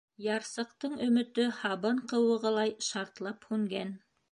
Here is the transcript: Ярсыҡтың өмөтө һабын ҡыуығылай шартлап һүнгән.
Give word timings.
Ярсыҡтың 0.27 0.95
өмөтө 1.07 1.45
һабын 1.59 2.01
ҡыуығылай 2.13 2.75
шартлап 2.89 3.49
һүнгән. 3.53 3.97